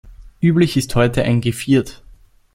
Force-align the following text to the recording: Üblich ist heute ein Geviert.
Üblich 0.41 0.77
ist 0.77 0.95
heute 0.95 1.21
ein 1.21 1.41
Geviert. 1.41 2.01